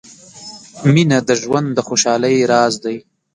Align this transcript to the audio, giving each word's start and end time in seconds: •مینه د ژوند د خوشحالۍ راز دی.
•مینه 0.93 1.19
د 1.27 1.29
ژوند 1.41 1.67
د 1.73 1.79
خوشحالۍ 1.87 2.35
راز 2.51 2.73
دی. 2.83 2.97